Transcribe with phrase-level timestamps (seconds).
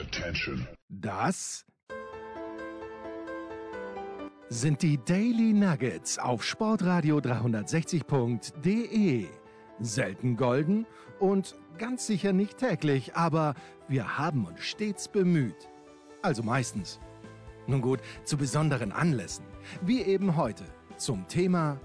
[0.00, 0.66] Attention.
[0.88, 1.64] Das
[4.48, 9.26] sind die Daily Nuggets auf Sportradio 360.de.
[9.80, 10.86] Selten golden
[11.18, 13.54] und ganz sicher nicht täglich, aber
[13.88, 15.68] wir haben uns stets bemüht.
[16.22, 17.00] Also meistens.
[17.66, 19.44] Nun gut, zu besonderen Anlässen,
[19.82, 20.64] wie eben heute
[20.96, 21.78] zum Thema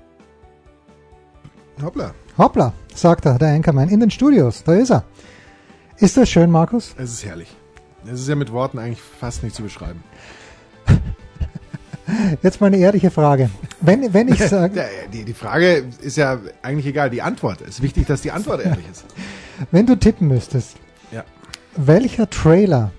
[1.82, 2.14] Hoppla.
[2.38, 4.64] Hoppla, sagt er, der Anchorman, in den Studios.
[4.64, 5.04] Da ist er.
[5.98, 6.94] Ist das schön, Markus?
[6.98, 7.58] Es ist herrlich.
[8.12, 10.04] Es ist ja mit Worten eigentlich fast nicht zu beschreiben.
[12.42, 13.50] Jetzt mal eine ehrliche Frage.
[13.82, 17.10] Wenn, wenn ich sage, die, die Frage ist ja eigentlich egal.
[17.10, 17.62] Die Antwort.
[17.62, 19.06] Es ist wichtig, dass die Antwort ehrlich ist.
[19.72, 20.76] wenn du tippen müsstest,
[21.12, 21.24] Ja.
[21.78, 22.92] welcher Trailer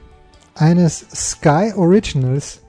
[0.55, 2.61] eines Sky Originals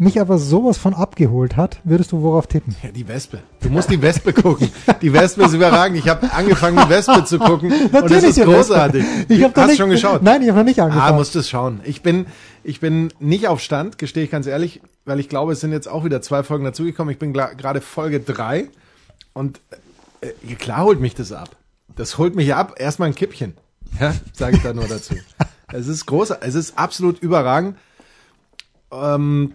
[0.00, 2.74] mich aber sowas von abgeholt hat, würdest du worauf tippen?
[2.82, 3.40] Ja, die Wespe.
[3.60, 4.70] Du musst die Wespe gucken.
[5.02, 5.98] Die Wespe ist überragend.
[5.98, 7.72] Ich habe angefangen, die Wespe zu gucken.
[7.72, 9.02] und es ist großartig.
[9.04, 9.34] Wespe.
[9.34, 10.22] Ich hab Hast nicht, schon geschaut?
[10.22, 11.16] Nein, ich habe noch nicht Ah, angefangen.
[11.16, 11.80] musst es schauen.
[11.84, 12.26] Ich bin,
[12.64, 15.88] ich bin nicht auf Stand, gestehe ich ganz ehrlich, weil ich glaube, es sind jetzt
[15.88, 17.12] auch wieder zwei Folgen dazugekommen.
[17.12, 18.68] Ich bin gerade Folge drei
[19.32, 19.60] und
[20.20, 21.50] äh, klar holt mich das ab.
[21.96, 22.74] Das holt mich ab.
[22.78, 23.54] Erstmal ein Kippchen.
[23.98, 25.14] Ja, sage ich da nur dazu.
[25.72, 27.76] es ist groß, es ist absolut überragend.
[28.92, 29.54] Ähm,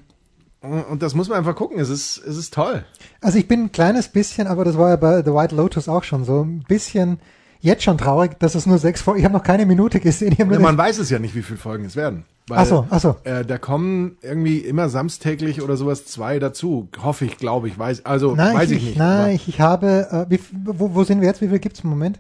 [0.64, 1.80] und das muss man einfach gucken.
[1.80, 2.86] Es ist, es ist toll.
[3.22, 6.04] Also ich bin ein kleines bisschen, aber das war ja bei The White Lotus auch
[6.04, 7.20] schon so, ein bisschen
[7.60, 10.36] jetzt schon traurig, dass es nur sechs Folgen, ich habe noch keine Minute gesehen.
[10.38, 12.26] Nur Man weiß es ja nicht, wie viele Folgen es werden.
[12.48, 13.16] Weil, Ach so, ach so.
[13.24, 16.90] Äh, da kommen irgendwie immer samstäglich oder sowas zwei dazu.
[17.02, 18.06] Hoffe ich, glaube ich, weiß.
[18.06, 18.98] Also Nein, weiß ich, ich, nicht.
[18.98, 21.42] Nein, ich, ich habe, äh, wie, wo, wo sind wir jetzt?
[21.42, 22.20] Wie viel gibt's im Moment?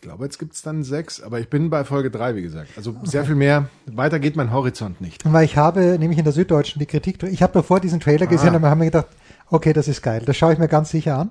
[0.00, 1.22] Ich glaube, jetzt gibt's dann sechs.
[1.22, 2.70] Aber ich bin bei Folge drei, wie gesagt.
[2.74, 3.68] Also sehr viel mehr.
[3.84, 5.30] Weiter geht mein Horizont nicht.
[5.30, 8.30] Weil ich habe nämlich in der Süddeutschen die Kritik, ich habe davor diesen Trailer Ah.
[8.30, 9.08] gesehen und habe mir gedacht,
[9.50, 11.30] okay, das ist geil, das schaue ich mir ganz sicher an.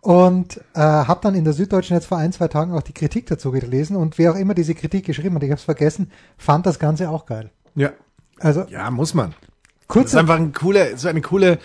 [0.00, 3.26] Und äh, habe dann in der Süddeutschen jetzt vor ein, zwei Tagen auch die Kritik
[3.26, 6.66] dazu gelesen und wer auch immer diese Kritik geschrieben hat, ich habe es vergessen, fand
[6.66, 7.50] das Ganze auch geil.
[7.76, 7.92] Ja.
[8.40, 9.30] Also Ja, muss man.
[9.30, 9.38] Das
[9.82, 11.58] ist kurz, einfach ein cooler, so eine coole, äh,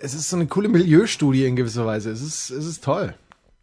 [0.00, 2.10] es ist so eine coole Milieustudie in gewisser Weise.
[2.12, 3.14] Es ist, es ist toll.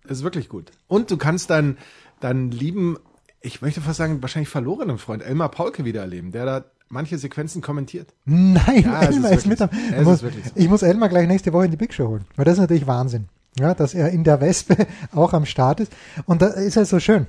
[0.09, 0.71] Es ist wirklich gut.
[0.87, 1.77] Und du kannst deinen,
[2.19, 2.97] deinen lieben,
[3.41, 8.13] ich möchte fast sagen, wahrscheinlich verlorenen Freund Elmar Paulke wiedererleben, der da manche Sequenzen kommentiert.
[8.25, 10.27] nein, Ja, Elmar ist ist, mit am, ich, muss, so.
[10.55, 12.87] ich muss Elmar gleich nächste Woche in die Big Show holen, weil das ist natürlich
[12.87, 13.27] Wahnsinn,
[13.59, 15.91] ja, dass er in der Wespe auch am Start ist
[16.25, 17.27] und da ist er so schön.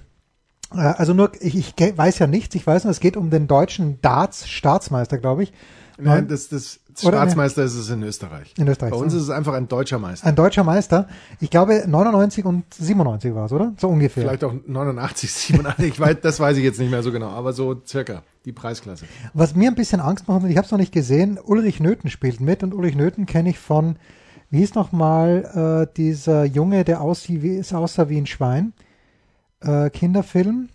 [0.72, 3.46] Äh, Also nur, ich, ich weiß ja nichts, ich weiß nur, es geht um den
[3.48, 5.52] deutschen Darts-Staatsmeister, glaube ich.
[6.00, 8.54] Nein, das, das Oder- Staatsmeister ist es in Österreich.
[8.58, 9.18] In Österreich, Bei uns so.
[9.18, 10.26] ist es einfach ein deutscher Meister.
[10.26, 11.08] Ein deutscher Meister.
[11.40, 13.72] Ich glaube 99 und 97 war es, oder?
[13.78, 14.22] So ungefähr.
[14.22, 17.52] Vielleicht auch 89, 87, ich weiß, das weiß ich jetzt nicht mehr so genau, aber
[17.52, 19.04] so circa die Preisklasse.
[19.34, 22.10] Was mir ein bisschen Angst macht, und ich habe es noch nicht gesehen, Ulrich Nöthen
[22.10, 23.96] spielt mit und Ulrich Nöthen kenne ich von,
[24.50, 28.72] wie hieß nochmal äh, dieser Junge, der aussieht, wie, aussah wie ein Schwein.
[29.60, 30.68] Äh, Kinderfilm.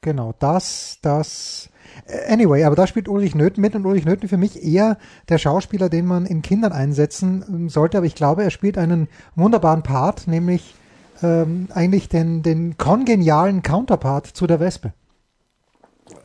[0.00, 1.68] Genau, das, das.
[2.06, 4.96] äh, Anyway, aber da spielt Ulrich Nöthen mit und Ulrich Nöthen für mich eher
[5.28, 9.82] der Schauspieler, den man in Kindern einsetzen sollte, aber ich glaube, er spielt einen wunderbaren
[9.82, 10.74] Part, nämlich
[11.22, 14.92] ähm, eigentlich den, den kongenialen Counterpart zu der Wespe.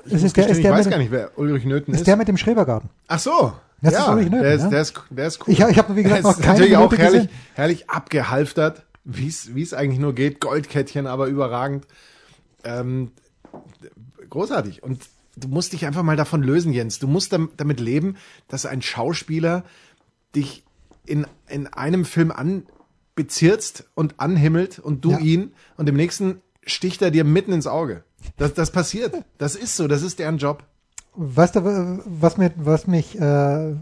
[0.05, 2.01] Ich, ist der- ist ich der weiß mit gar dem- nicht, wer Ulrich Nöthen Ist
[2.01, 2.07] ist.
[2.07, 2.89] der mit dem Schrebergarten.
[3.07, 3.53] Ach so.
[3.81, 4.69] Das ist ja, Ulrich Nöthen, der, ist, ja.
[4.69, 5.53] der, ist, der ist cool.
[5.53, 7.39] Ich, ich habe, wie gesagt, noch ist keine natürlich auch Minute herrlich, gesehen.
[7.55, 10.39] herrlich abgehalftert, wie es wie es eigentlich nur geht.
[10.39, 11.85] Goldkettchen, aber überragend.
[12.63, 13.11] Ähm,
[14.29, 14.83] großartig.
[14.83, 15.01] Und
[15.35, 16.99] du musst dich einfach mal davon lösen, Jens.
[16.99, 18.15] Du musst dam- damit leben,
[18.47, 19.63] dass ein Schauspieler
[20.35, 20.63] dich
[21.05, 25.19] in, in einem Film anbezirzt und anhimmelt und du Ja.
[25.19, 28.03] ihn und im nächsten sticht er dir mitten ins Auge.
[28.37, 29.13] Das, das passiert.
[29.37, 29.87] Das ist so.
[29.87, 30.63] Das ist deren Job.
[31.15, 31.63] Weißt du,
[32.05, 33.75] was, mir, was, mich, äh,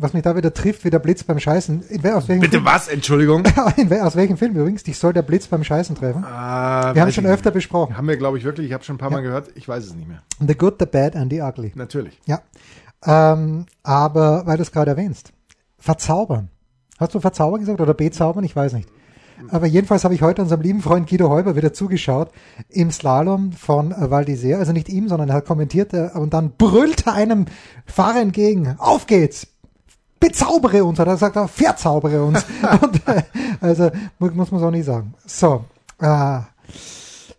[0.00, 1.82] was mich da wieder trifft, wie der Blitz beim Scheißen?
[2.04, 2.88] Aus, welchem Bitte Film, was?
[2.88, 3.44] Entschuldigung.
[4.02, 4.82] aus welchem Film übrigens?
[4.84, 6.24] Dich soll der Blitz beim Scheißen treffen.
[6.24, 7.96] Ah, Wir haben schon öfter besprochen.
[7.96, 8.68] Haben wir, glaube ich, wirklich.
[8.68, 9.50] Ich habe schon ein paar Mal gehört.
[9.54, 10.22] Ich weiß es nicht mehr.
[10.46, 11.72] The Good, the Bad and the Ugly.
[11.74, 12.20] Natürlich.
[12.26, 12.40] Ja.
[13.04, 15.32] Ähm, aber, weil du es gerade erwähnst,
[15.78, 16.48] verzaubern.
[16.98, 18.44] Hast du verzaubern gesagt oder bezaubern?
[18.44, 18.88] Ich weiß nicht.
[19.50, 22.30] Aber jedenfalls habe ich heute unserem lieben Freund Guido Heuber wieder zugeschaut
[22.68, 24.58] im Slalom von äh, Val d'Isère.
[24.58, 27.46] Also nicht ihm, sondern er hat kommentiert und dann brüllt er einem
[27.86, 28.74] Fahrer entgegen.
[28.78, 29.46] Auf geht's!
[30.20, 30.98] Bezaubere uns!
[31.00, 32.44] Oder sagt er, verzaubere uns.
[32.82, 33.22] und, äh,
[33.60, 35.14] also mu- muss man so nicht sagen.
[35.26, 35.64] So.
[36.00, 36.40] Äh,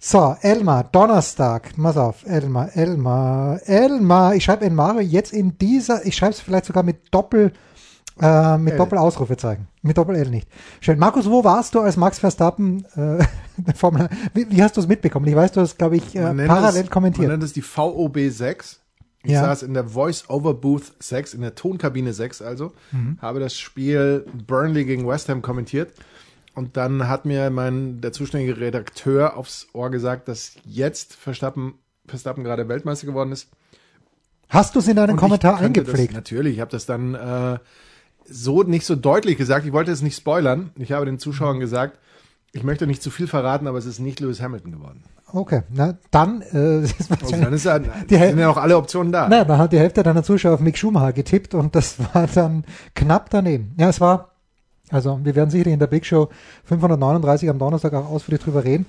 [0.02, 6.16] so, Elmar, Donnerstag, pass auf, Elmar, Elmar, Elmar, ich schreibe Elmar jetzt in dieser, ich
[6.16, 7.52] schreibe es vielleicht sogar mit Doppel,
[8.22, 8.78] äh, mit L.
[8.78, 10.48] Doppel-Ausrufezeichen, mit Doppel-L nicht.
[10.80, 11.00] Schön.
[11.00, 15.28] Markus, wo warst du als Max Verstappen, äh, Formel, wie, wie hast du es mitbekommen?
[15.28, 17.28] Ich weiß, du hast, glaube ich, äh, Man parallel es, Man kommentiert.
[17.30, 18.80] nennt es die VOB 6.
[19.24, 19.42] Ich Ja.
[19.42, 23.18] saß in der Voice-Over Booth 6, in der Tonkabine 6 also, Mhm.
[23.21, 25.92] habe das Spiel Burnley gegen West Ham kommentiert.
[26.56, 31.74] Und dann hat mir mein, der zuständige Redakteur aufs Ohr gesagt, dass jetzt Verstappen
[32.07, 33.50] Verstappen gerade Weltmeister geworden ist.
[34.50, 36.13] Hast du es in deinen Und Kommentar kannte Das, eingepflegt?
[36.13, 37.60] natürlich, ich habe das dann äh,
[38.25, 39.66] so nicht so deutlich gesagt.
[39.68, 40.71] Ich wollte es nicht spoilern.
[40.77, 42.00] Ich habe den Zuschauern gesagt,
[42.51, 45.04] ich möchte nicht zu viel verraten, aber es ist nicht Lewis Hamilton geworden.
[45.31, 48.58] Okay, na dann äh, ist Also wahrscheinlich- dann ist ja, Die Häl- sind ja noch
[48.58, 49.28] alle Optionen da.
[49.30, 52.64] Na, dann hat die Hälfte deiner Zuschauer auf Mick Schumacher getippt und das war dann
[52.96, 53.74] knapp daneben.
[53.78, 54.30] Ja, es war,
[54.92, 56.30] also wir werden sicherlich in der Big Show
[56.66, 58.86] 539 am Donnerstag auch ausführlich drüber reden.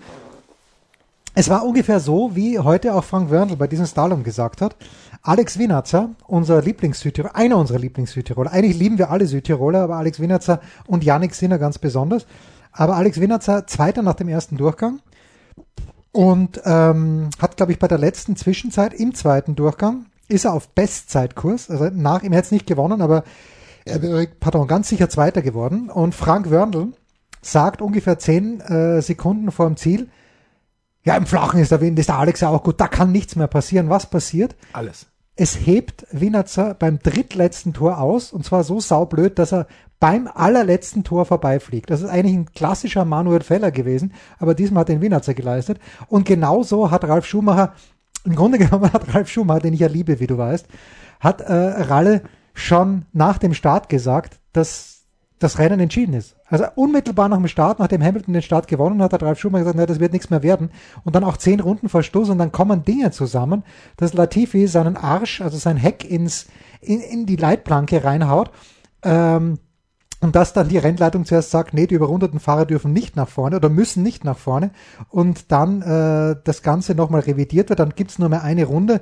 [1.35, 4.75] Es war ungefähr so, wie heute auch Frank Wörndl bei diesem Slalom gesagt hat.
[5.23, 8.51] Alex Winatzer, unser Lieblings-Südtiroler, einer unserer Lieblings-Südtiroler.
[8.51, 12.27] Eigentlich lieben wir alle Südtiroler, aber Alex Winatzer und Yannick Sinner ganz besonders.
[12.73, 15.01] Aber Alex Winatzer, Zweiter nach dem ersten Durchgang
[16.13, 20.69] und ähm, hat, glaube ich, bei der letzten Zwischenzeit im zweiten Durchgang ist er auf
[20.71, 21.71] Bestzeitkurs.
[21.71, 23.25] Also nach ihm hätte es nicht gewonnen, aber
[23.85, 25.91] er wäre, pardon, ganz sicher Zweiter geworden.
[25.91, 26.93] Und Frank Wörndl
[27.43, 30.09] sagt ungefähr zehn äh, Sekunden vor dem Ziel,
[31.03, 33.35] ja, im Flachen ist der Wind, ist der Alex ja auch gut, da kann nichts
[33.35, 33.89] mehr passieren.
[33.89, 34.55] Was passiert?
[34.75, 35.07] Alles.
[35.37, 39.67] Es hebt Winatzer beim drittletzten Tor aus und zwar so saublöd, dass er
[40.01, 41.91] beim allerletzten Tor vorbeifliegt.
[41.91, 45.79] Das ist eigentlich ein klassischer Manuel Feller gewesen, aber diesmal hat den Winatzer geleistet.
[46.09, 47.75] Und genauso hat Ralf Schumacher,
[48.25, 50.67] im Grunde genommen hat Ralf Schumacher, den ich ja liebe, wie du weißt,
[51.21, 52.23] hat äh, Ralle
[52.55, 55.05] schon nach dem Start gesagt, dass
[55.39, 56.37] das Rennen entschieden ist.
[56.51, 59.79] Also unmittelbar nach dem Start, nachdem Hamilton den Start gewonnen hat, hat Ralf Schumacher gesagt,
[59.79, 60.71] na, das wird nichts mehr werden.
[61.05, 63.63] Und dann auch zehn Runden Schluss und dann kommen Dinge zusammen,
[63.97, 66.47] dass Latifi seinen Arsch, also sein Heck ins,
[66.81, 68.51] in, in die Leitplanke reinhaut.
[69.03, 69.59] Ähm,
[70.21, 73.57] und dass dann die Rennleitung zuerst sagt, nee, die überrundeten Fahrer dürfen nicht nach vorne
[73.57, 74.71] oder müssen nicht nach vorne
[75.09, 79.01] und dann äh, das Ganze nochmal revidiert wird, dann gibt's nur mehr eine Runde.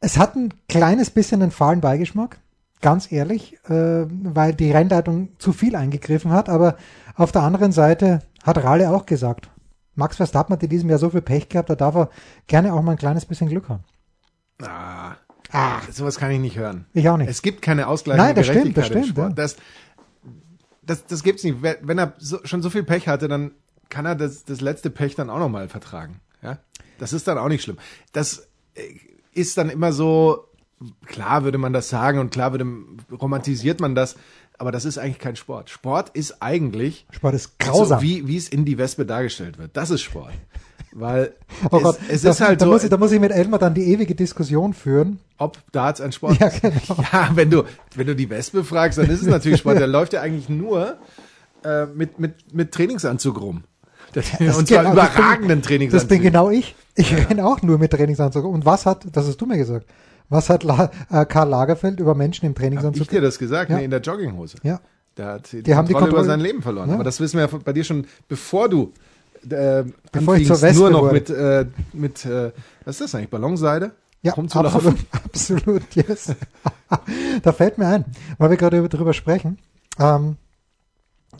[0.00, 2.40] Es hat ein kleines bisschen einen fahlen Beigeschmack,
[2.82, 6.76] ganz ehrlich, äh, weil die Rennleitung zu viel eingegriffen hat, aber
[7.14, 9.48] auf der anderen Seite hat Rale auch gesagt,
[9.94, 12.10] Max Verstappen hat in diesem Jahr so viel Pech gehabt, da darf er
[12.46, 13.84] gerne auch mal ein kleines bisschen Glück haben.
[14.62, 15.16] Ah,
[15.52, 16.86] Ah, sowas kann ich nicht hören.
[16.94, 17.28] ich auch nicht.
[17.28, 19.28] Es gibt keine ausgleichende Nein, das stimmt, das im stimmt, ja.
[19.28, 19.56] Das,
[20.82, 21.58] das, das gibt's nicht.
[21.60, 23.52] Wenn er so, schon so viel Pech hatte, dann
[23.90, 26.20] kann er das, das letzte Pech dann auch nochmal vertragen.
[26.42, 26.58] Ja?
[26.98, 27.76] Das ist dann auch nicht schlimm.
[28.12, 28.82] Das äh,
[29.34, 30.48] ist dann immer so,
[31.06, 32.66] klar würde man das sagen und klar würde,
[33.20, 34.16] romantisiert man das,
[34.58, 35.70] aber das ist eigentlich kein Sport.
[35.70, 37.98] Sport ist eigentlich Sport ist grausam.
[38.00, 39.76] so, wie, wie es in die Wespe dargestellt wird.
[39.76, 40.32] Das ist Sport.
[40.92, 41.32] Weil
[41.70, 43.32] Oh es, Gott, es da, ist halt da, so, muss ich, da muss ich mit
[43.32, 45.18] Elmar dann die ewige Diskussion führen.
[45.38, 46.60] ob Darts ein Sport Ja, ist.
[46.60, 47.02] genau.
[47.12, 47.64] Ja, wenn du,
[47.94, 49.78] wenn du die Wespe fragst, dann ist es natürlich Sport.
[49.78, 50.98] Der läuft ja eigentlich nur
[51.64, 53.64] äh, mit, mit, mit Trainingsanzug rum.
[54.12, 56.08] Das, Das und zwar genau- das bin- überragenden Das Trainingsanzug.
[56.10, 56.74] bin genau ich.
[56.94, 58.44] Ich renne auch nur mit Trainingsanzug.
[58.44, 59.86] Und was hat, das hast du mir gesagt,
[60.28, 63.08] was hat La, äh, Karl Lagerfeld über Menschen im Hab ich Trainingsanzug?
[63.08, 63.70] dir das gesagt?
[63.70, 63.76] Ja.
[63.76, 64.58] Nee, in der Jogginghose.
[64.62, 64.80] Ja.
[65.16, 66.88] Der hat die, Die haben die Kontrolle über sein Leben verloren.
[66.88, 66.94] Ja.
[66.94, 68.92] Aber das wissen wir ja bei dir schon, bevor du
[69.50, 71.14] äh, Bevor ich zur Wespe nur noch wurde.
[71.14, 72.52] mit, äh, mit äh,
[72.84, 73.92] was ist das eigentlich, Ballonseide?
[74.22, 76.34] Ja, absolut, absolut, yes.
[77.42, 78.04] da fällt mir ein,
[78.38, 79.58] weil wir gerade drüber sprechen.
[79.98, 80.36] Ähm,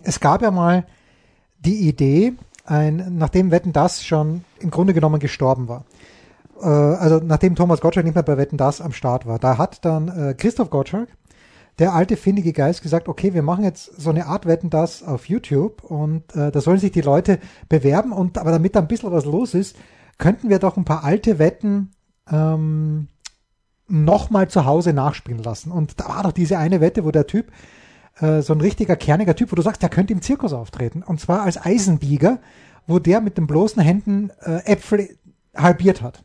[0.02, 0.84] es gab ja mal
[1.61, 2.34] die Idee,
[2.64, 5.84] ein, nachdem Wetten das schon im Grunde genommen gestorben war.
[6.62, 9.84] Äh, also nachdem Thomas Gottschalk nicht mehr bei Wetten das am Start war, da hat
[9.84, 11.08] dann äh, Christoph Gottschalk,
[11.78, 15.28] der alte findige Geist, gesagt, okay, wir machen jetzt so eine Art Wetten das auf
[15.28, 17.38] YouTube und äh, da sollen sich die Leute
[17.68, 19.76] bewerben und aber damit da ein bisschen was los ist,
[20.18, 21.90] könnten wir doch ein paar alte Wetten
[22.30, 23.08] ähm,
[23.88, 25.72] nochmal zu Hause nachspielen lassen.
[25.72, 27.50] Und da war doch diese eine Wette, wo der Typ,
[28.20, 31.02] äh, so ein richtiger kerniger Typ, wo du sagst, der könnte im Zirkus auftreten.
[31.02, 32.38] Und zwar als Eisenbieger,
[32.86, 35.08] wo der mit den bloßen Händen äh, Äpfel
[35.56, 36.22] halbiert hat.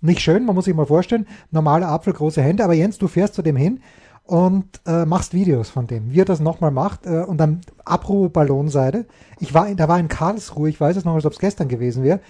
[0.00, 3.34] Nicht schön, man muss sich mal vorstellen, normaler Apfel, große Hände, aber Jens, du fährst
[3.34, 3.80] zu dem hin
[4.24, 8.28] und äh, machst Videos von dem, wie er das nochmal macht äh, und dann Apro
[8.28, 9.06] Ballonseide.
[9.40, 11.68] Ich war, in, da war in Karlsruhe, ich weiß es noch, als ob es gestern
[11.68, 12.20] gewesen wäre.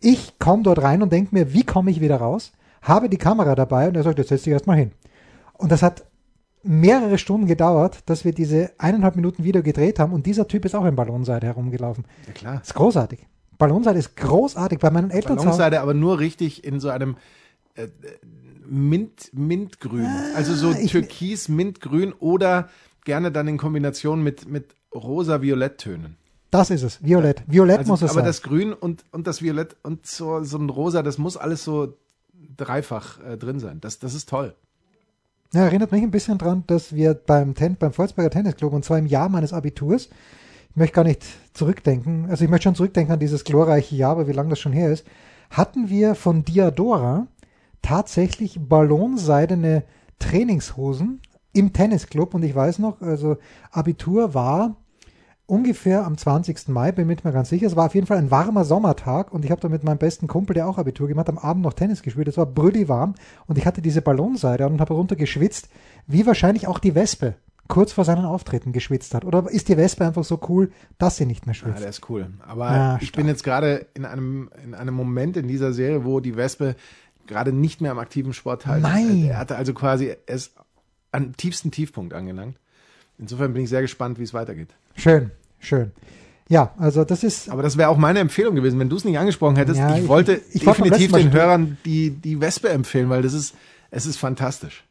[0.00, 2.52] Ich komme dort rein und denke mir, wie komme ich wieder raus?
[2.80, 4.92] Habe die Kamera dabei und er sagt, jetzt setz dich erstmal hin.
[5.54, 6.04] Und das hat
[6.62, 10.74] mehrere Stunden gedauert, dass wir diese eineinhalb Minuten Video gedreht haben und dieser Typ ist
[10.74, 12.04] auch in Ballonseide herumgelaufen.
[12.26, 12.58] Ja klar.
[12.58, 13.26] Das ist großartig.
[13.58, 14.78] Ballonseide ist großartig.
[14.78, 17.16] Bei meinen Eltern Ballonseide, aber nur richtig in so einem
[17.74, 17.88] äh,
[18.68, 20.06] Mint, Mintgrün.
[20.36, 22.68] also so Ah, Türkis, Mintgrün oder
[23.04, 26.16] gerne dann in Kombination mit, mit rosa-Violetttönen.
[26.50, 27.04] Das ist es.
[27.04, 27.42] Violett.
[27.46, 28.24] Violett Also, muss es aber sein.
[28.26, 31.94] das Grün und, und das Violett und so, so ein Rosa, das muss alles so
[32.56, 33.80] dreifach äh, drin sein.
[33.80, 34.54] Das, das ist toll.
[35.52, 38.98] Ja, erinnert mich ein bisschen dran, dass wir beim, Ten beim Volksberger Tennisclub und zwar
[38.98, 40.08] im Jahr meines Abiturs,
[40.70, 44.28] ich möchte gar nicht zurückdenken, also ich möchte schon zurückdenken an dieses glorreiche Jahr, aber
[44.28, 45.06] wie lange das schon her ist,
[45.50, 47.26] hatten wir von Diadora
[47.82, 49.84] tatsächlich ballonseidene
[50.18, 51.20] Trainingshosen
[51.52, 53.38] im Tennisclub und ich weiß noch, also
[53.70, 54.76] Abitur war
[55.46, 56.68] ungefähr am 20.
[56.68, 57.66] Mai, bin mir ganz sicher.
[57.66, 60.26] Es war auf jeden Fall ein warmer Sommertag und ich habe da mit meinem besten
[60.26, 62.28] Kumpel, der auch Abitur gemacht, am Abend noch Tennis gespielt.
[62.28, 63.14] Es war brüllig warm
[63.46, 65.70] und ich hatte diese Ballonseide und habe runter geschwitzt,
[66.06, 67.34] wie wahrscheinlich auch die Wespe
[67.68, 69.24] kurz vor seinen Auftritten geschwitzt hat.
[69.24, 71.80] Oder ist die Wespe einfach so cool, dass sie nicht mehr Ja, schwitzt?
[71.82, 72.26] der ist cool.
[72.46, 76.20] Aber Ah, ich bin jetzt gerade in einem, in einem Moment in dieser Serie, wo
[76.20, 76.74] die Wespe
[77.26, 78.92] gerade nicht mehr am aktiven Sport teilnimmt.
[78.94, 79.24] Nein.
[79.28, 80.52] Er hatte also quasi, er ist
[81.12, 82.56] am tiefsten Tiefpunkt angelangt.
[83.18, 84.68] Insofern bin ich sehr gespannt, wie es weitergeht.
[84.96, 85.92] Schön, schön.
[86.48, 89.18] Ja, also das ist Aber das wäre auch meine Empfehlung gewesen, wenn du es nicht
[89.18, 89.78] angesprochen hättest.
[89.78, 93.54] Ja, ich, ich- wollte ich definitiv den Hörern die, die Wespe empfehlen, weil das ist,
[93.90, 94.84] es ist fantastisch.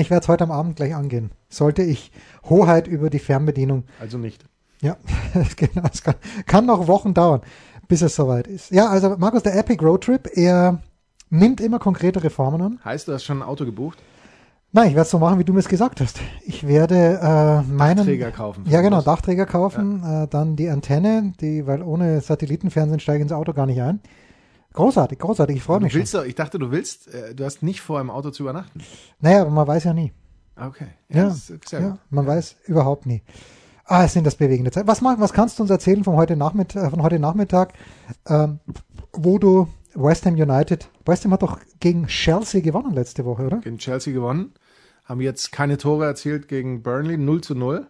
[0.00, 1.30] Ich werde es heute am Abend gleich angehen.
[1.48, 2.12] Sollte ich
[2.48, 3.84] Hoheit über die Fernbedienung.
[4.00, 4.44] Also nicht.
[4.80, 4.96] Ja,
[5.56, 5.88] genau.
[5.92, 7.42] Es kann, kann noch Wochen dauern,
[7.88, 8.70] bis es soweit ist.
[8.70, 10.82] Ja, also Markus, der Epic Road Trip, er
[11.30, 12.78] nimmt immer konkrete Reformen an.
[12.84, 13.98] Heißt, du hast schon ein Auto gebucht?
[14.74, 16.18] Nein, ich werde es so machen, wie du mir es gesagt hast.
[16.46, 18.64] Ich werde äh, meinen Dachträger kaufen.
[18.66, 23.32] Ja, genau, Dachträger kaufen, äh, dann die Antenne, die, weil ohne Satellitenfernsehen steige ich ins
[23.32, 24.00] Auto gar nicht ein.
[24.72, 26.00] Großartig, großartig, ich freue mich schon.
[26.00, 28.80] willst doch, ich dachte, du willst, äh, du hast nicht vor, im Auto zu übernachten.
[29.20, 30.12] Naja, aber man weiß ja nie.
[30.56, 30.88] Okay.
[31.08, 31.34] Ja,
[31.70, 31.98] ja gut.
[32.10, 33.22] man weiß überhaupt nie.
[33.84, 34.86] Ah, es sind das bewegende Zeit.
[34.86, 37.74] Was, was kannst du uns erzählen von heute Nachmittag, von heute Nachmittag
[38.26, 38.60] ähm,
[39.12, 43.58] wo du West Ham United, West Ham hat doch gegen Chelsea gewonnen letzte Woche, oder?
[43.58, 44.54] Gegen Chelsea gewonnen.
[45.04, 47.86] Haben jetzt keine Tore erzielt gegen Burnley, 0 zu 0.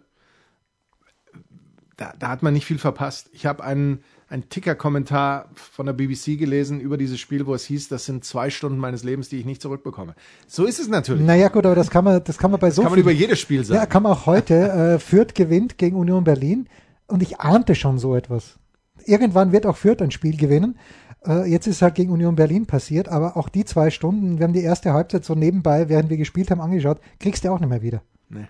[1.95, 3.29] Da, da hat man nicht viel verpasst.
[3.33, 7.87] Ich habe einen, einen Ticker-Kommentar von der BBC gelesen über dieses Spiel, wo es hieß,
[7.87, 10.15] das sind zwei Stunden meines Lebens, die ich nicht zurückbekomme.
[10.47, 11.23] So ist es natürlich.
[11.23, 13.39] Naja, gut, aber das kann man, das kann man bei so Kann man über jedes
[13.39, 13.79] Spiel sagen.
[13.79, 14.55] Ja, kann man auch heute.
[14.95, 16.67] Äh, Fürth gewinnt gegen Union Berlin
[17.05, 18.57] und ich ahnte schon so etwas.
[19.05, 20.79] Irgendwann wird auch Fürth ein Spiel gewinnen.
[21.23, 24.53] Äh, jetzt ist halt gegen Union Berlin passiert, aber auch die zwei Stunden, wir haben
[24.53, 27.83] die erste Halbzeit so nebenbei, während wir gespielt haben, angeschaut, kriegst du auch nicht mehr
[27.83, 28.01] wieder.
[28.29, 28.47] Nee.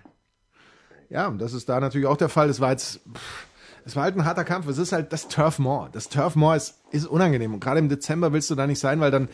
[1.10, 2.48] Ja, und das ist da natürlich auch der Fall.
[2.48, 3.46] Es war jetzt, pff,
[3.84, 4.66] es war halt ein harter Kampf.
[4.66, 5.88] Es ist halt das Turf Moor.
[5.92, 7.54] Das Turf Moor ist, ist unangenehm.
[7.54, 9.28] Und gerade im Dezember willst du da nicht sein, weil dann,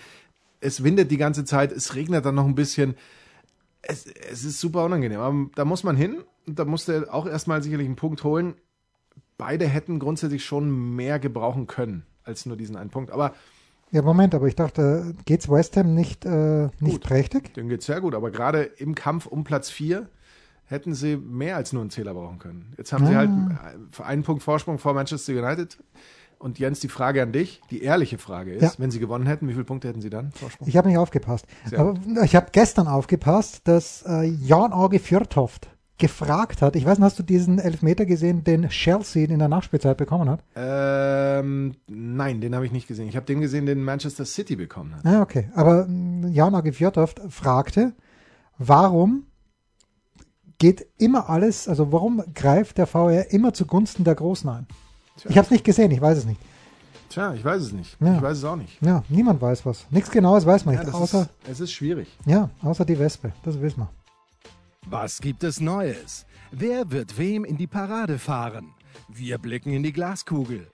[0.60, 2.94] es windet die ganze Zeit, es regnet dann noch ein bisschen.
[3.82, 5.20] Es, es ist super unangenehm.
[5.20, 8.54] Aber da muss man hin und da musste auch erstmal sicherlich einen Punkt holen.
[9.38, 13.10] Beide hätten grundsätzlich schon mehr gebrauchen können als nur diesen einen Punkt.
[13.10, 13.34] Aber
[13.90, 17.00] Ja, Moment, aber ich dachte, geht's West Ham nicht, äh, nicht Gut.
[17.04, 17.54] prächtig?
[17.54, 18.14] denen geht's sehr gut.
[18.14, 20.08] Aber gerade im Kampf um Platz 4
[20.70, 22.72] hätten sie mehr als nur einen Zähler brauchen können.
[22.78, 23.18] Jetzt haben sie Ah.
[23.18, 23.30] halt
[23.98, 25.76] äh, einen Punkt Vorsprung vor Manchester United.
[26.38, 28.72] Und Jens, die Frage an dich, die ehrliche Frage ist, Ja.
[28.78, 30.66] wenn sie gewonnen hätten, wie viele Punkte hätten sie dann Vorsprung?
[30.68, 31.44] Ich habe nicht aufgepasst.
[31.66, 36.96] Sehr Aber ich habe gestern aufgepasst, dass äh, Jan Auge Fjörtoft gefragt hat, ich weiß
[36.96, 40.42] nicht, hast du diesen Elfmeter gesehen, den Chelsea in der Nachspielzeit bekommen hat?
[40.56, 43.06] Ähm, nein, den habe ich nicht gesehen.
[43.08, 45.04] Ich habe den gesehen, den Manchester City bekommen hat.
[45.04, 45.50] Ah, okay.
[45.54, 47.92] Aber mh, Jan Auge Fjörtoft fragte,
[48.56, 49.24] warum
[50.60, 54.66] geht immer alles, also warum greift der VR immer zugunsten der Großen ein?
[55.28, 56.40] Ich habe es nicht gesehen, ich weiß es nicht.
[57.08, 57.96] Tja, ich weiß es nicht.
[58.00, 58.14] Ja.
[58.16, 58.80] Ich weiß es auch nicht.
[58.80, 59.86] Ja, niemand weiß was.
[59.90, 62.16] Nichts Genaues weiß man Ja, nicht, außer, ist, es ist schwierig.
[62.24, 63.32] ja, außer die Wespe.
[63.42, 63.90] Das wissen wir.
[64.86, 66.24] Was gibt es Neues?
[66.52, 68.68] Wer wird wem in die Parade fahren?
[69.08, 70.68] Wir blicken in die Glaskugel.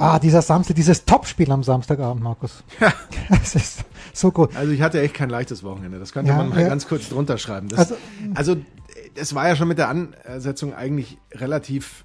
[0.00, 2.62] Ah, dieser Samstag, dieses Topspiel am Samstagabend, Markus.
[2.80, 2.92] Ja.
[3.42, 4.54] Es ist so gut.
[4.56, 5.98] Also ich hatte echt kein leichtes Wochenende.
[5.98, 6.68] Das könnte Ja, man mal ja.
[6.68, 7.68] ganz kurz drunter schreiben.
[7.68, 7.96] Das, Also-
[8.34, 8.62] also, also
[9.16, 12.04] es war ja schon mit der Ansetzung eigentlich relativ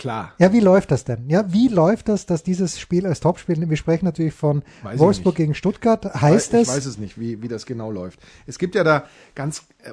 [0.00, 0.32] klar.
[0.38, 1.28] Ja, wie läuft das denn?
[1.28, 5.00] Ja, wie läuft das, dass dieses Spiel als Topspiel, wir sprechen natürlich von Weiß ich
[5.00, 8.18] Wolfsburg gegen Stuttgart, heißt ich es, weiß es nicht, wie, wie das genau läuft.
[8.46, 9.04] Es gibt ja da
[9.34, 9.92] ganz, äh,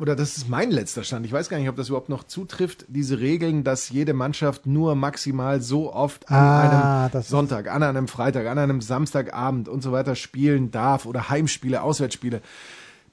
[0.00, 2.86] oder das ist mein letzter Stand, ich weiß gar nicht, ob das überhaupt noch zutrifft,
[2.88, 8.08] diese Regeln, dass jede Mannschaft nur maximal so oft an Ah, einem Sonntag, an einem
[8.08, 12.40] Freitag, an einem Samstagabend und so weiter spielen darf oder Heimspiele, Auswärtsspiele.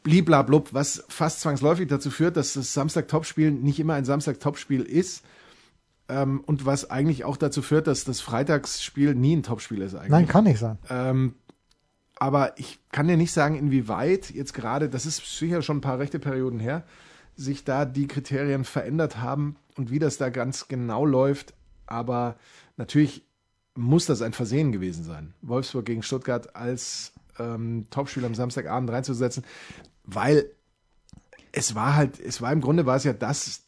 [0.03, 5.23] Bliblablub, was fast zwangsläufig dazu führt, dass das Samstag-Topspiel nicht immer ein Samstag-Topspiel ist.
[6.09, 10.09] Ähm, und was eigentlich auch dazu führt, dass das Freitagsspiel nie ein Topspiel ist eigentlich.
[10.09, 10.79] nein, kann nicht sein.
[10.89, 11.35] Ähm,
[12.15, 15.99] aber ich kann dir nicht sagen, inwieweit jetzt gerade, das ist sicher schon ein paar
[15.99, 16.83] rechte Perioden her,
[17.35, 21.53] sich da die Kriterien verändert haben und wie das da ganz genau läuft.
[21.85, 22.35] Aber
[22.75, 23.23] natürlich
[23.75, 29.45] muss das ein Versehen gewesen sein, Wolfsburg gegen Stuttgart als ähm, Topspiel am Samstagabend reinzusetzen,
[30.03, 30.51] weil
[31.53, 33.63] es war halt, es war im Grunde war es ja das,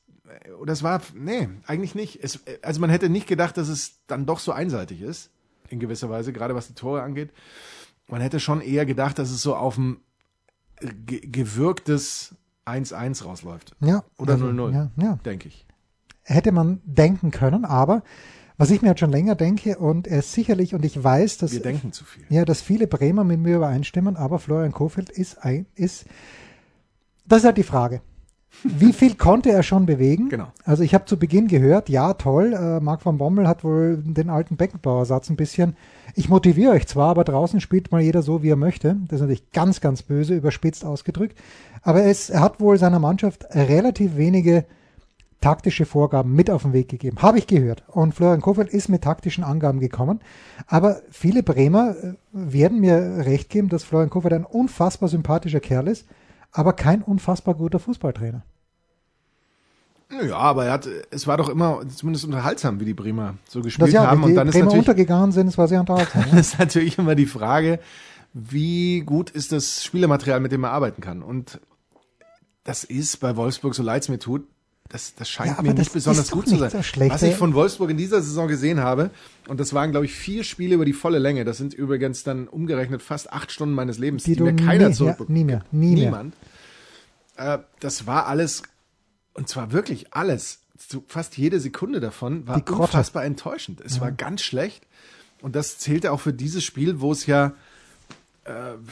[0.60, 2.24] oder es war, nee, eigentlich nicht.
[2.24, 5.32] Es, also man hätte nicht gedacht, dass es dann doch so einseitig ist,
[5.70, 7.32] in gewisser Weise, gerade was die Tore angeht.
[8.08, 9.98] Man hätte schon eher gedacht, dass es so auf ein
[10.82, 12.36] ge gewirktes
[12.66, 13.76] 1-1 rausläuft.
[13.80, 15.20] Ja, Oder also, 0-0, Ja, ja.
[15.26, 15.66] denke ich.
[16.24, 18.04] Hätte man denken können, aber
[18.58, 21.52] was ich mir jetzt schon länger denke und er ist sicherlich, und ich weiß, dass,
[21.52, 22.26] Wir denken zu viel.
[22.30, 26.06] ja, dass viele Bremer mit mir übereinstimmen, aber Florian Kofeld ist ein, ist,
[27.26, 28.02] das ist halt die Frage.
[28.64, 30.30] Wie viel konnte er schon bewegen?
[30.30, 30.48] Genau.
[30.66, 34.30] Also ich habe zu Beginn gehört, ja toll, äh, Marc van Bommel hat wohl den
[34.30, 35.76] alten Beckenbauersatz ein bisschen.
[36.16, 38.98] Ich motiviere euch zwar, aber draußen spielt mal jeder so, wie er möchte.
[39.08, 41.38] Das ist natürlich ganz, ganz böse, überspitzt ausgedrückt.
[41.82, 44.66] Aber es, er hat wohl seiner Mannschaft relativ wenige
[45.42, 47.18] taktische Vorgaben mit auf den Weg gegeben.
[47.20, 47.84] Habe ich gehört.
[47.88, 50.20] Und Florian Kofeld ist mit taktischen Angaben gekommen.
[50.68, 55.88] Aber viele Bremer äh, werden mir recht geben, dass Florian Kofeld ein unfassbar sympathischer Kerl
[55.88, 56.06] ist,
[56.52, 58.44] aber kein unfassbar guter Fußballtrainer.
[60.28, 63.68] Ja, aber er hat, es war doch immer zumindest unterhaltsam, wie die Bremer so Das
[63.68, 64.24] gespielt ja, haben.
[64.24, 66.26] Und dann ist Bremer natürlich, untergegangen sind, es war sehr unterhaltsam.
[66.30, 67.80] dann ist natürlich immer die Frage,
[68.34, 71.22] wie gut ist das Spielermaterial, mit dem er arbeiten kann.
[71.22, 71.62] Und
[72.64, 74.46] das ist bei Wolfsburg, so leid es mir tut,
[74.92, 76.84] das, das scheint Ja, mir nicht das besonders ist gut zu nicht sein.
[76.84, 77.10] so.
[77.10, 79.10] Was ich von Wolfsburg in dieser Saison gesehen habe,
[79.48, 82.48] und das waren, glaube ich, vier Spiele über die volle Länge, das sind übrigens dann
[82.48, 85.30] umgerechnet fast acht Stunden meines Lebens, die, Die mir keiner nie- zurückbekommt.
[85.30, 86.06] ja, nie mehr, nie mehr.
[86.06, 86.36] Niemand.
[87.38, 88.64] Äh, das war alles,
[89.34, 93.82] und zwar wirklich alles, so fast jede Sekunde davon war unfassbar enttäuschend.
[93.82, 94.86] Es war ganz schlecht.
[95.42, 97.54] Und das zählte auch für dieses Spiel, wo es ja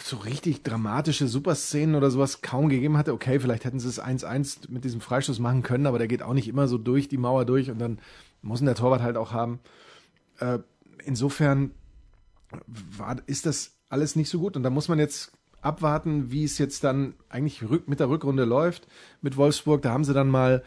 [0.03, 3.13] so richtig dramatische Superszenen oder sowas kaum gegeben hatte.
[3.13, 6.33] Okay, vielleicht hätten sie es 1-1 mit diesem Freistoß machen können, aber der geht auch
[6.33, 7.99] nicht immer so durch die Mauer durch und dann
[8.41, 9.59] muss ihn der Torwart halt auch haben.
[10.39, 10.59] Äh,
[11.03, 11.71] insofern
[12.67, 16.57] war, ist das alles nicht so gut und da muss man jetzt abwarten, wie es
[16.57, 18.87] jetzt dann eigentlich mit der Rückrunde läuft
[19.21, 19.81] mit Wolfsburg.
[19.81, 20.63] Da haben sie dann mal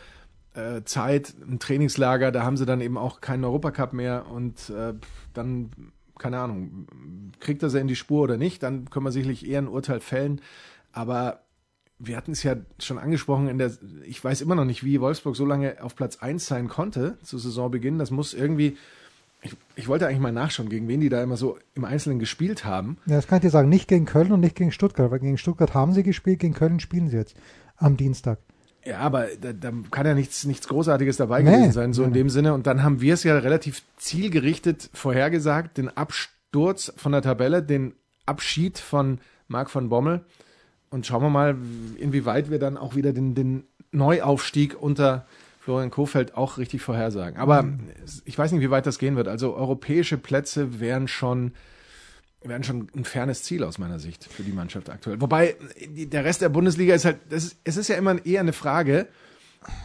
[0.55, 4.95] äh, Zeit, ein Trainingslager, da haben sie dann eben auch keinen Europacup mehr und äh,
[5.33, 5.71] dann,
[6.23, 6.87] keine Ahnung,
[7.41, 10.01] kriegt er sie in die Spur oder nicht, dann können wir sicherlich eher ein Urteil
[10.01, 10.41] fällen.
[10.93, 11.41] Aber
[11.99, 13.73] wir hatten es ja schon angesprochen, in der,
[14.05, 17.39] ich weiß immer noch nicht, wie Wolfsburg so lange auf Platz 1 sein konnte zu
[17.39, 17.99] Saisonbeginn.
[17.99, 18.77] Das muss irgendwie,
[19.43, 22.65] ich, ich wollte eigentlich mal nachschauen, gegen wen die da immer so im Einzelnen gespielt
[22.65, 22.99] haben.
[23.07, 25.39] Ja, das kann ich dir sagen, nicht gegen Köln und nicht gegen Stuttgart, weil gegen
[25.39, 27.37] Stuttgart haben sie gespielt, gegen Köln spielen sie jetzt
[27.77, 28.39] am Dienstag.
[28.85, 31.53] Ja, aber da, da kann ja nichts, nichts Großartiges dabei Nee.
[31.53, 32.53] gewesen sein, so in dem Sinne.
[32.55, 37.95] Und dann haben wir es ja relativ zielgerichtet vorhergesagt, den Absturz von der Tabelle, den
[38.27, 40.25] Abschied von Marc van Bommel.
[40.91, 41.57] Und schauen wir mal,
[41.99, 45.27] inwieweit wir dann auch wieder den, den Neuaufstieg unter
[45.61, 47.39] Florian Kofeld auch richtig vorhersagen.
[47.39, 47.65] Aber
[48.25, 49.29] ich weiß nicht, wie weit das gehen wird.
[49.29, 51.53] Also europäische Plätze wären schon,
[52.45, 55.21] wären schon ein fernes Ziel aus meiner Sicht für die Mannschaft aktuell.
[55.21, 55.57] Wobei
[55.89, 59.07] der Rest der Bundesliga ist halt, ist, es ist ja immer eher eine Frage,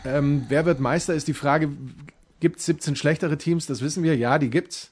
[0.06, 1.70] ähm, wer wird Meister, ist die Frage,
[2.40, 3.66] gibt es 17 schlechtere Teams?
[3.66, 4.92] Das wissen wir, ja, die gibt's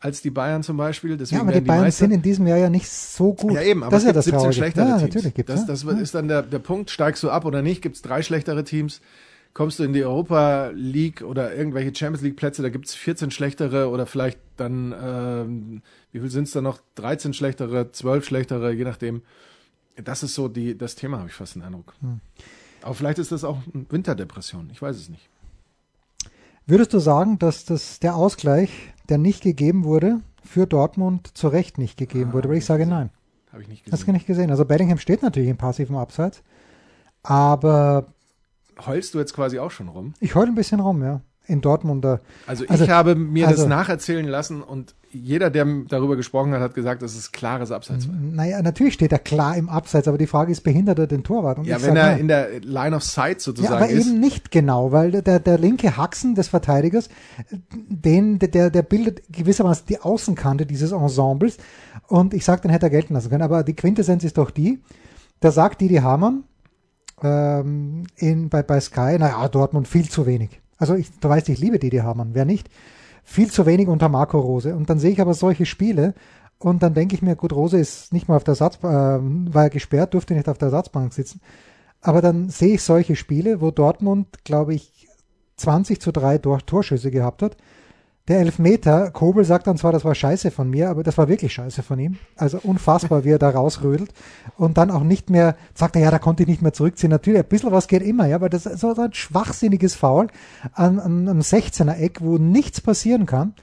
[0.00, 1.16] als die Bayern zum Beispiel.
[1.16, 2.06] Deswegen Ja, aber die Bayern Meister.
[2.06, 3.52] sind in diesem Jahr ja nicht so gut.
[3.54, 4.54] Ja, eben, aber das es ist ja gibt das 17 Traurige.
[4.54, 5.02] schlechtere ja, Teams.
[5.02, 5.90] natürlich gibt's das das ja.
[5.92, 9.00] ist dann der, der Punkt, steigst du ab oder nicht, gibt es drei schlechtere Teams,
[9.54, 13.30] kommst du in die Europa League oder irgendwelche Champions League Plätze, da gibt es 14
[13.30, 18.72] schlechtere oder vielleicht dann, ähm, wie viel sind es da noch, 13 schlechtere, 12 schlechtere,
[18.72, 19.22] je nachdem.
[20.02, 21.92] Das ist so die, das Thema, habe ich fast den Eindruck.
[22.00, 22.20] Hm.
[22.80, 25.28] Aber vielleicht ist das auch eine Winterdepression, ich weiß es nicht.
[26.66, 28.70] Würdest du sagen, dass das der Ausgleich,
[29.08, 32.48] der nicht gegeben wurde, für Dortmund zu Recht nicht gegeben Ah, wurde?
[32.48, 33.10] Weil ich sage nein.
[33.52, 34.06] Habe ich nicht Das gesehen.
[34.06, 34.50] kann ich gesehen.
[34.50, 36.42] Also Bellingham steht natürlich im passiven Abseits,
[37.22, 38.06] aber
[38.86, 40.14] Heulst du jetzt quasi auch schon rum?
[40.20, 41.20] ich heule ein bisschen rum, ja.
[41.46, 42.20] In Dortmunder.
[42.46, 46.60] Also ich Also- habe mir also- das nacherzählen lassen und jeder, der darüber gesprochen hat,
[46.60, 48.08] hat gesagt, das ist klares Abseits.
[48.10, 51.58] Naja, natürlich steht er klar im Abseits, aber die Frage ist, behindert er den Torwart?
[51.58, 54.06] Und Ja, wenn er in der Line of Sight Ja, sozusagen aber ist.
[54.06, 57.08] eben nicht genau, weil der, der linke Haxen des Verteidigers,
[57.50, 61.58] den, der, der bildet gewissermaßen die Außenkante dieses Ensembles.
[62.08, 63.42] Und ich sag, den hätte er gelten lassen können.
[63.42, 64.80] Aber die Quintessenz ist doch die,
[65.40, 66.44] da sagt Didi Hamann
[67.22, 70.60] ähm, in, bei, bei Sky, naja, Dortmund viel zu wenig.
[70.78, 72.68] Also ich, du weißt, ich liebe Didi Hamann, wer nicht?
[73.24, 74.74] Viel zu wenig unter Marco Rose.
[74.74, 76.14] Und dann sehe ich aber solche Spiele
[76.58, 79.64] und dann denke ich mir, gut, Rose ist nicht mal auf der Satz, äh, war
[79.64, 81.40] er gesperrt, durfte nicht auf der Ersatzbank sitzen.
[82.00, 85.08] Aber dann sehe ich solche Spiele, wo Dortmund, glaube ich,
[85.56, 87.56] 20 zu 3 Tor Torschüsse gehabt hat.
[88.28, 91.52] Der Elfmeter, Kobel sagt dann zwar, das war scheiße von mir, aber das war wirklich
[91.52, 92.18] scheiße von ihm.
[92.36, 94.12] Also unfassbar, wie er da rausrödelt.
[94.56, 97.10] Und dann auch nicht mehr, sagt er, ja, da konnte ich nicht mehr zurückziehen.
[97.10, 100.28] Natürlich, ein bisschen was geht immer, ja, aber das ist so ein schwachsinniges Foul
[100.72, 103.54] an, an einem 16er Eck, wo nichts passieren kann.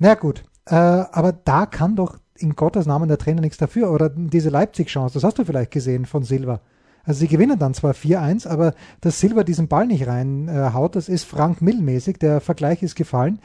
[0.00, 3.92] Na gut, äh, aber da kann doch in Gottes Namen der Trainer nichts dafür.
[3.92, 6.60] Oder diese Leipzig-Chance, das hast du vielleicht gesehen von Silva.
[7.04, 11.24] Also sie gewinnen dann zwar 4-1, aber dass Silva diesen Ball nicht reinhaut, das ist
[11.24, 12.18] Frank Mill-mäßig.
[12.18, 13.38] Der Vergleich ist gefallen.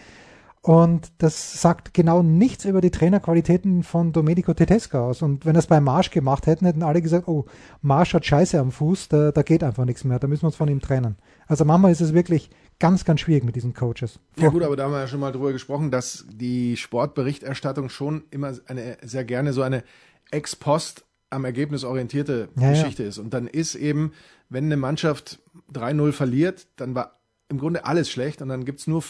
[0.62, 5.22] Und das sagt genau nichts über die Trainerqualitäten von Domenico Tedesco aus.
[5.22, 7.46] Und wenn es bei Marsch gemacht hätten, hätten alle gesagt, oh,
[7.82, 10.56] Marsch hat Scheiße am Fuß, da, da geht einfach nichts mehr, da müssen wir uns
[10.56, 11.16] von ihm trennen.
[11.48, 14.20] Also manchmal ist es wirklich ganz, ganz schwierig mit diesen Coaches.
[14.38, 18.24] Ja gut, aber da haben wir ja schon mal drüber gesprochen, dass die Sportberichterstattung schon
[18.32, 19.84] immer eine sehr gerne so eine
[20.32, 22.70] Ex-Post am Ergebnis orientierte Ja, ja.
[22.72, 23.18] Geschichte ist.
[23.18, 24.14] Und dann ist eben,
[24.50, 25.40] wenn eine Mannschaft
[25.74, 29.02] 3-0 verliert, dann war im Grunde alles schlecht und dann gibt's nur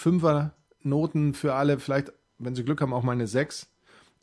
[0.87, 3.67] Fünfer-Noten für alle, vielleicht, wenn sie Glück haben, auch mal eine Sechs.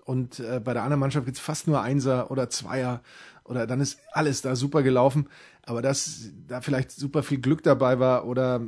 [0.04, 3.02] Und äh, bei der anderen Mannschaft gibt's fast nur Einser oder Zweier
[3.44, 5.28] oder dann ist alles da super gelaufen.
[5.62, 8.60] Aber dass da vielleicht super viel Glück dabei war oder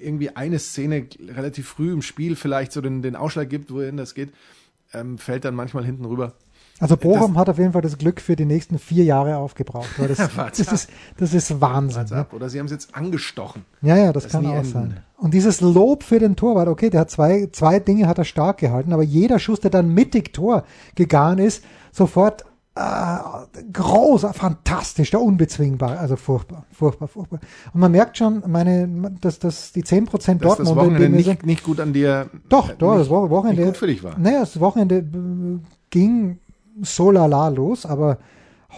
[0.00, 4.14] irgendwie eine Szene relativ früh im Spiel vielleicht so den, den Ausschlag gibt, wohin das
[4.14, 4.32] geht,
[4.92, 6.34] ähm, fällt dann manchmal hinten rüber.
[6.80, 9.88] Also Bochum hat auf jeden Fall das Glück für die nächsten vier Jahre aufgebraucht.
[9.98, 10.18] Das,
[10.56, 12.06] das, ist, das ist Wahnsinn.
[12.10, 12.26] Ne?
[12.32, 13.64] Oder sie haben es jetzt angestochen.
[13.82, 14.64] Ja, ja, das, Das kann auch enden.
[14.72, 14.96] sein.
[15.16, 18.58] Und dieses Lob für den Torwart, okay, der hat zwei, zwei Dinge hat er stark
[18.58, 20.64] gehalten, aber jeder Schuss, der dann mittig Tor
[20.96, 23.18] gegangen ist, sofort äh,
[23.72, 27.38] groß, fantastisch, der unbezwingbar, also furchtbar, furchtbar, furchtbar.
[27.74, 31.22] Und man merkt schon, meine, dass, dass die 10% Dass das Dortmund, Wochenende dem wir
[31.22, 32.28] sind, nicht, nicht gut an dir.
[32.48, 33.60] doch, doch, das Wo- Wochenende.
[33.62, 34.18] nicht gut für dich war.
[34.18, 35.58] Naja, das Wochenende äh,
[35.90, 36.38] ging
[36.80, 38.18] so lala los, aber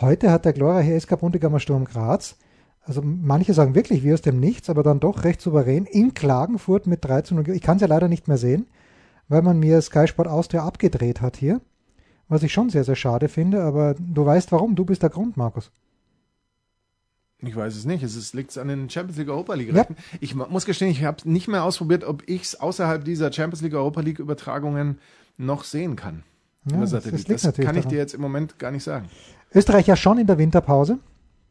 [0.00, 2.36] heute hat der glorreiche SK Bundegammer Sturm Graz,
[2.82, 6.86] also manche sagen wirklich wie aus dem Nichts, aber dann doch recht souverän, in Klagenfurt
[6.86, 7.48] mit 3 zu 0.
[7.50, 8.66] Ich kann es ja leider nicht mehr sehen,
[9.28, 11.60] weil man mir Sky Sport Austria abgedreht hat hier,
[12.28, 15.36] was ich schon sehr, sehr schade finde, aber du weißt warum, du bist der Grund,
[15.36, 15.70] Markus.
[17.46, 18.02] Ich weiß es nicht.
[18.02, 19.86] Es liegt an den Champions League Europa League Ja.
[20.20, 23.60] Ich mu- muss gestehen, ich habe nicht mehr ausprobiert, ob ich es außerhalb dieser Champions
[23.60, 24.98] League Europa League Übertragungen
[25.36, 26.22] noch sehen kann.
[26.70, 27.88] Ja, das- das liegt das kann ich daran.
[27.90, 29.08] dir jetzt im Moment gar nicht sagen.
[29.54, 30.98] Österreich ja schon in der Winterpause.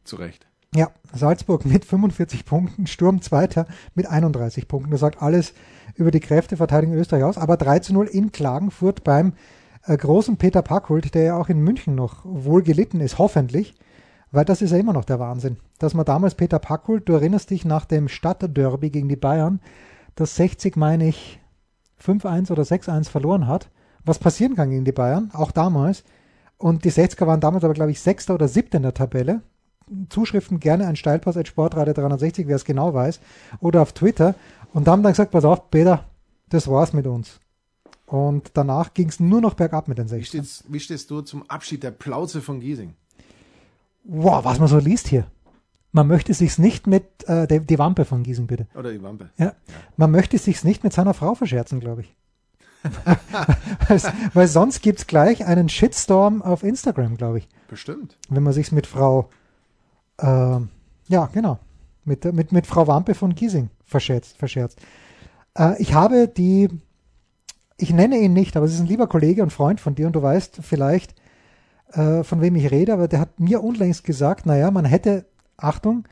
[0.04, 0.46] Zu Recht.
[0.74, 4.90] Ja, Salzburg mit 45 Punkten, Sturm Zweiter mit 31 Punkten.
[4.90, 5.54] Das sagt alles
[5.94, 7.38] über die Kräfteverteidigung Österreich aus.
[7.38, 9.34] Aber 3 zu 0 in Klagenfurt beim
[9.86, 13.74] äh, großen Peter Packhult, der ja auch in München noch wohl gelitten ist, hoffentlich.
[14.32, 15.58] Weil das ist ja immer noch der Wahnsinn.
[15.78, 19.60] Dass man damals Peter Packhult, du erinnerst dich nach dem Stadtderby gegen die Bayern,
[20.16, 21.38] das 60, meine ich,
[22.04, 23.68] 5-1 oder 6-1 verloren hat.
[24.04, 26.04] Was passieren kann gegen die Bayern, auch damals.
[26.58, 29.42] Und die 60er waren damals aber, glaube ich, Sechster oder Siebter in der Tabelle.
[30.08, 33.20] Zuschriften gerne an Steilpass at Sportradio 360, wer es genau weiß,
[33.60, 34.34] oder auf Twitter.
[34.72, 36.04] Und da haben dann gesagt, pass auf, Peter,
[36.48, 37.40] das war's mit uns.
[38.06, 40.28] Und danach ging es nur noch bergab mit den Wie 60.
[40.28, 42.94] stehst, wie stehst du zum Abschied der Plauze von Giesing?
[44.04, 45.26] Wow, was man so liest hier.
[45.92, 48.66] Man möchte sich's nicht mit, äh, die, die Wampe von Giesing, bitte.
[48.74, 49.30] Oder die Wampe?
[49.38, 49.54] Ja.
[49.96, 52.14] Man möchte sich's nicht mit seiner Frau verscherzen, glaube ich.
[54.34, 57.48] weil, sonst gibt's gleich einen Shitstorm auf Instagram, glaube ich.
[57.68, 58.16] Bestimmt.
[58.28, 59.30] wenn man sich's mit Frau,
[60.20, 60.68] ähm,
[61.08, 61.58] ja, genau,
[62.04, 64.36] mit, mit, mit Frau Wampe von Giesing verscherzt.
[64.36, 64.80] verscherzt.
[65.56, 66.68] Äh, ich habe die,
[67.78, 70.14] ich nenne ihn nicht, aber es ist ein lieber Kollege und Freund von dir und
[70.14, 71.14] du weißt vielleicht,
[71.92, 75.24] äh, von wem ich rede, aber der hat mir unlängst gesagt, naja, man hätte,
[75.56, 76.06] Achtung,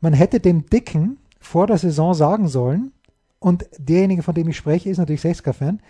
[0.00, 2.92] man hätte dem Dicken vor der Saison sagen sollen,
[3.40, 5.80] und derjenige, von dem ich spreche, ist natürlich 60er-Fan,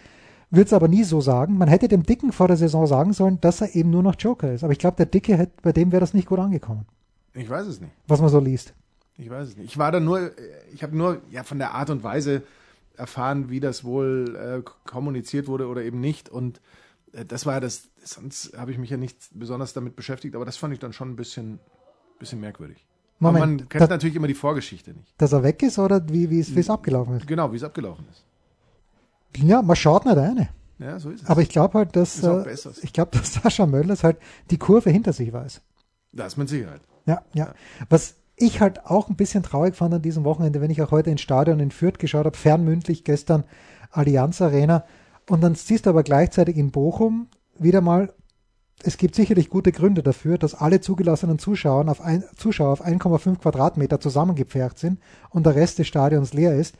[0.51, 1.59] wird es aber nie so sagen.
[1.59, 4.53] Man hätte dem Dicken vor der Saison sagen sollen, dass er eben nur noch Joker
[4.53, 4.65] ist.
[4.65, 6.87] Aber ich glaube, der Dicke, hätte, bei dem wäre das nicht gut angekommen,
[7.35, 7.93] Ich weiß es nicht.
[8.07, 8.75] was man so liest.
[9.17, 9.67] Ich weiß es nicht.
[9.67, 10.31] Ich war da nur,
[10.73, 12.43] ich habe nur ja, von der Art und Weise
[12.97, 16.29] erfahren, wie das wohl äh, kommuniziert wurde oder eben nicht.
[16.29, 16.61] Und
[17.13, 20.45] äh, das war ja das, sonst habe ich mich ja nicht besonders damit beschäftigt, aber
[20.45, 21.59] das fand ich dann schon ein bisschen,
[22.19, 22.85] bisschen merkwürdig.
[23.21, 25.13] Aber Moment, man kennt da- natürlich immer die Vorgeschichte nicht.
[25.19, 27.27] Dass er weg ist oder wie es abgelaufen ist.
[27.27, 28.25] Genau, wie es abgelaufen ist.
[29.37, 30.49] Ja, man schaut nicht eine.
[30.79, 31.29] Ja, so ist es.
[31.29, 34.19] Aber ich glaube halt, dass Ist äh, ich glaube, dass Sascha Möllers halt
[34.51, 35.61] die Kurve hinter sich weiß.
[36.13, 36.81] das mit Sicherheit.
[37.07, 37.55] Ja, ja.
[37.89, 41.11] Was ich halt auch ein bisschen traurig fand an diesem Wochenende, wenn ich auch heute
[41.11, 43.45] ins Stadion in Fürth geschaut habe, fernmündlich gestern
[43.91, 44.85] Allianz Arena
[45.29, 48.13] und dann siehst du aber gleichzeitig in Bochum wieder mal,
[48.85, 53.39] es gibt sicherlich gute Gründe dafür, dass alle zugelassenen Zuschauer auf, ein, Zuschauer auf 1,5
[53.39, 56.77] Quadratmeter zusammengepfercht sind und der Rest des Stadions leer ist.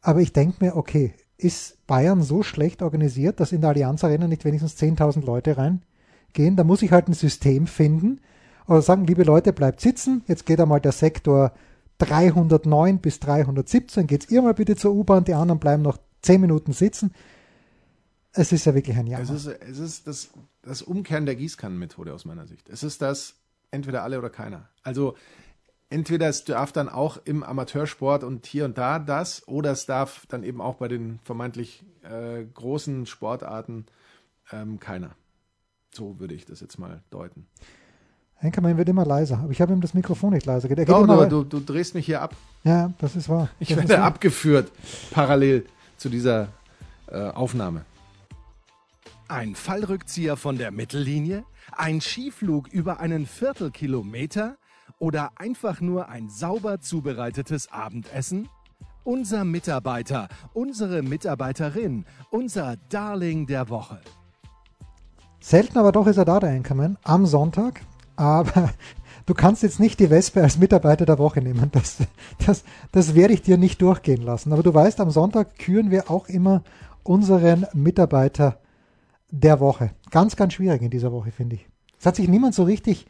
[0.00, 4.26] Aber ich denke mir, okay, ist Bayern so schlecht organisiert, dass in der Allianz Arena
[4.26, 6.56] nicht wenigstens 10.000 Leute reingehen?
[6.56, 8.20] Da muss ich halt ein System finden
[8.66, 10.22] oder sagen, liebe Leute, bleibt sitzen.
[10.26, 11.52] Jetzt geht einmal der Sektor
[11.98, 14.06] 309 bis 317.
[14.06, 17.12] Geht's ihr mal bitte zur U-Bahn, die anderen bleiben noch 10 Minuten sitzen.
[18.32, 19.24] Es ist ja wirklich ein Jammer.
[19.24, 20.30] Es ist, es ist das,
[20.62, 22.68] das Umkehren der Gießkannenmethode aus meiner Sicht.
[22.68, 23.34] Es ist das
[23.70, 24.68] entweder alle oder keiner.
[24.82, 25.14] Also
[25.90, 30.26] entweder es darf dann auch im Amateursport und hier und da das, oder es darf
[30.28, 33.86] dann eben auch bei den vermeintlich äh, großen Sportarten
[34.52, 35.10] ähm, keiner.
[35.92, 37.46] So würde ich das jetzt mal deuten.
[38.38, 40.88] Henkermann wird immer leiser, aber ich habe ihm das Mikrofon nicht leiser gedreht.
[40.88, 42.34] Doch, immer, du, du, du drehst mich hier ab.
[42.64, 43.48] ja, das ist wahr.
[43.60, 44.70] Ich das werde abgeführt
[45.10, 45.64] parallel
[45.96, 46.48] zu dieser
[47.06, 47.86] äh, Aufnahme.
[49.28, 51.44] Ein Fallrückzieher von der Mittellinie?
[51.72, 54.56] Ein Skiflug über einen Viertelkilometer?
[54.98, 58.48] Oder einfach nur ein sauber zubereitetes Abendessen?
[59.04, 64.00] Unser Mitarbeiter, unsere Mitarbeiterin, unser Darling der Woche.
[65.40, 66.98] Selten aber doch ist er da, der Anchorman.
[67.04, 67.82] Am Sonntag
[68.16, 68.70] aber
[69.26, 71.70] du kannst jetzt nicht die Wespe als Mitarbeiter der Woche nehmen.
[71.72, 71.98] Das,
[72.44, 74.52] das, das werde ich dir nicht durchgehen lassen.
[74.52, 76.64] Aber du weißt, am Sonntag küren wir auch immer
[77.02, 78.58] unseren Mitarbeiter
[79.30, 79.90] der Woche.
[80.10, 81.68] Ganz, ganz schwierig in dieser Woche, finde ich.
[81.98, 83.06] Es hat sich niemand so richtig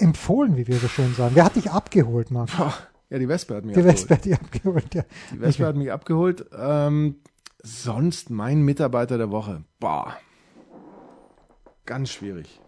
[0.00, 1.34] empfohlen, wie wir so schön sagen.
[1.34, 2.50] Wer hat dich abgeholt, Marc?
[3.10, 3.98] Ja, die Wespe hat mich Die abgeholt.
[3.98, 5.02] Wespe hat dich abgeholt, ja.
[5.32, 6.46] Die Wespe hat mich abgeholt.
[6.56, 7.16] Ähm,
[7.62, 9.64] sonst mein Mitarbeiter der Woche.
[9.80, 10.14] Boah.
[11.86, 12.60] Ganz schwierig.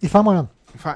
[0.00, 0.48] Ich fange mal an.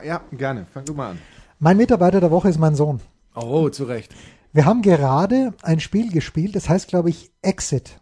[0.04, 0.66] Ja, gerne.
[0.72, 1.18] Fang du mal an.
[1.58, 3.00] Mein Mitarbeiter der Woche ist mein Sohn.
[3.34, 4.14] Oh, zu Recht.
[4.52, 8.00] Wir haben gerade ein Spiel gespielt, das heißt, glaube ich, Exit.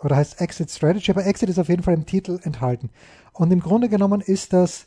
[0.00, 2.90] Oder heißt Exit Strategy, aber Exit ist auf jeden Fall im Titel enthalten.
[3.32, 4.86] Und im Grunde genommen ist das,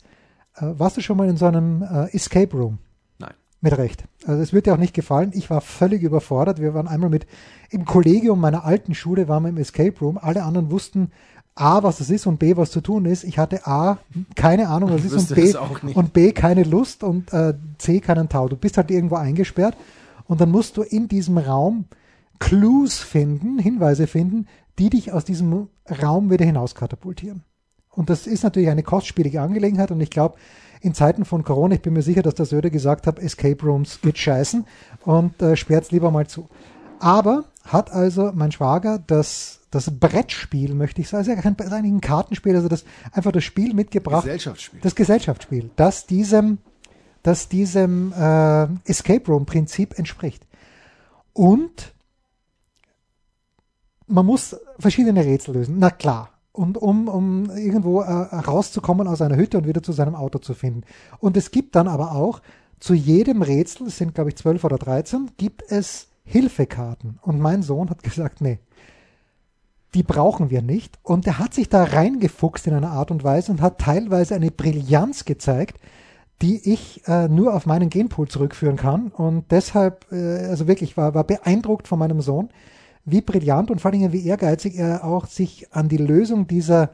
[0.60, 2.78] warst du schon mal in so einem äh, Escape Room?
[3.18, 3.34] Nein.
[3.60, 4.04] Mit Recht.
[4.26, 5.32] Also es wird dir auch nicht gefallen.
[5.34, 6.60] Ich war völlig überfordert.
[6.60, 7.26] Wir waren einmal mit
[7.70, 10.18] im Kollegium meiner alten Schule, waren wir im Escape Room.
[10.18, 11.10] Alle anderen wussten
[11.54, 13.24] A, was das ist und B, was zu tun ist.
[13.24, 13.98] Ich hatte A,
[14.36, 15.54] keine Ahnung, was ist und B,
[15.94, 18.48] und B, keine Lust und äh, C, keinen Tau.
[18.48, 19.76] Du bist halt irgendwo eingesperrt
[20.24, 21.84] und dann musst du in diesem Raum
[22.38, 24.46] Clues finden, Hinweise finden,
[24.78, 25.68] die dich aus diesem
[26.02, 27.44] Raum wieder hinaus katapultieren.
[27.94, 30.36] Und das ist natürlich eine kostspielige Angelegenheit und ich glaube,
[30.80, 34.00] in Zeiten von Corona, ich bin mir sicher, dass der Söder gesagt hat, Escape Rooms
[34.00, 34.66] geht scheißen
[35.04, 36.48] und äh, sperrt's lieber mal zu.
[36.98, 42.00] Aber hat also mein Schwager das, das Brettspiel, möchte ich sagen, also kein, eigentlich ein
[42.00, 44.80] Kartenspiel, also das einfach das Spiel mitgebracht, Gesellschaftsspiel.
[44.82, 46.58] das Gesellschaftsspiel, das diesem,
[47.22, 50.44] das diesem äh, Escape Room Prinzip entspricht.
[51.32, 51.92] Und
[54.06, 55.76] man muss verschiedene Rätsel lösen.
[55.78, 56.30] Na klar.
[56.52, 60.52] Und um, um irgendwo äh, rauszukommen aus einer Hütte und wieder zu seinem Auto zu
[60.52, 60.82] finden.
[61.18, 62.42] Und es gibt dann aber auch
[62.78, 67.18] zu jedem Rätsel, es sind glaube ich 12 oder 13, gibt es Hilfekarten.
[67.22, 68.58] Und mein Sohn hat gesagt, nee,
[69.94, 70.98] die brauchen wir nicht.
[71.02, 74.50] Und er hat sich da reingefuchst in einer Art und Weise und hat teilweise eine
[74.50, 75.78] Brillanz gezeigt,
[76.40, 79.08] die ich äh, nur auf meinen Genpool zurückführen kann.
[79.08, 82.48] Und deshalb, äh, also wirklich, war, war beeindruckt von meinem Sohn,
[83.04, 86.90] wie brillant und vor allen Dingen wie ehrgeizig er auch sich an die Lösung dieser,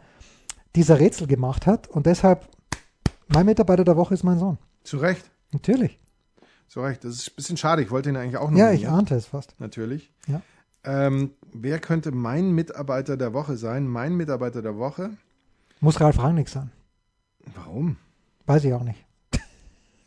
[0.75, 1.89] dieser Rätsel gemacht hat.
[1.89, 2.49] Und deshalb,
[3.29, 4.59] mein Mitarbeiter der Woche ist mein Sohn.
[4.85, 5.31] Zu Recht.
[5.53, 5.99] Natürlich.
[6.69, 7.05] Zu Recht.
[7.05, 7.83] Das ist ein bisschen schade.
[7.83, 9.55] Ich wollte ihn eigentlich auch noch Ja, ich ahnte es fast.
[9.59, 10.13] Natürlich.
[10.27, 10.41] Ja.
[10.85, 13.87] Ähm, wer könnte mein Mitarbeiter der Woche sein?
[13.87, 15.11] Mein Mitarbeiter der Woche?
[15.81, 16.71] Muss Ralf Rangnick sein.
[17.55, 17.97] Warum?
[18.47, 19.05] Weiß ich auch nicht.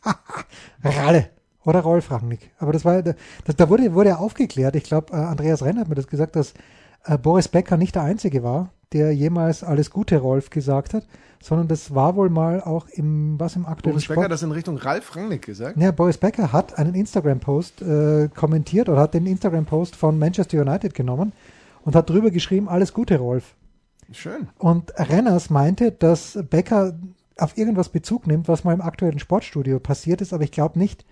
[0.84, 1.30] Ralle.
[1.64, 2.50] Oder Rolf Rangnick.
[2.58, 3.14] Aber das war, das,
[3.56, 4.74] da wurde, wurde ja aufgeklärt.
[4.76, 6.54] Ich glaube, äh, Andreas Renn hat mir das gesagt, dass
[7.04, 11.06] äh, Boris Becker nicht der Einzige war, der jemals alles Gute Rolf gesagt hat,
[11.40, 14.24] sondern das war wohl mal auch im, was im aktuellen Boris Becker Sport.
[14.24, 15.76] hat das in Richtung Ralf Rangnick gesagt?
[15.78, 20.94] Ja, Boris Becker hat einen Instagram-Post äh, kommentiert oder hat den Instagram-Post von Manchester United
[20.94, 21.32] genommen
[21.84, 23.54] und hat drüber geschrieben, alles Gute, Rolf.
[24.12, 24.48] Schön.
[24.58, 26.94] Und Renners meinte, dass Becker
[27.38, 31.04] auf irgendwas Bezug nimmt, was mal im aktuellen Sportstudio passiert ist, aber ich glaube nicht,